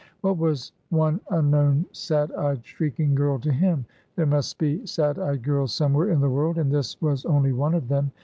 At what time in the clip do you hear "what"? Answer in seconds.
0.21-0.39